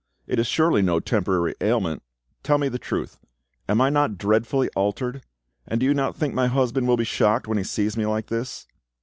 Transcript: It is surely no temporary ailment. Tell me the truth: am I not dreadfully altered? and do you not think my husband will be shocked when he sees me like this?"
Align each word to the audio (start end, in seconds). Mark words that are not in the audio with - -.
It 0.25 0.39
is 0.39 0.47
surely 0.47 0.81
no 0.81 0.99
temporary 0.99 1.53
ailment. 1.61 2.01
Tell 2.41 2.57
me 2.57 2.69
the 2.69 2.79
truth: 2.79 3.19
am 3.69 3.79
I 3.81 3.91
not 3.91 4.17
dreadfully 4.17 4.67
altered? 4.75 5.21
and 5.67 5.79
do 5.79 5.85
you 5.85 5.93
not 5.93 6.15
think 6.17 6.33
my 6.33 6.47
husband 6.47 6.87
will 6.87 6.97
be 6.97 7.03
shocked 7.03 7.47
when 7.47 7.59
he 7.59 7.63
sees 7.63 7.95
me 7.95 8.07
like 8.07 8.25
this?" 8.25 8.65